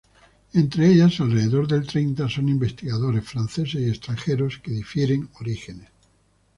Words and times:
Entre 0.55 0.87
ellas, 0.87 1.19
alrededor 1.19 1.67
de 1.67 1.81
treinta 1.81 2.27
son 2.27 2.49
investigadores 2.49 3.23
franceses 3.23 3.75
y 3.79 3.85
extranjeros 3.89 4.59
de 4.65 4.73
diferentes 4.73 5.29
orígenes. 5.39 5.89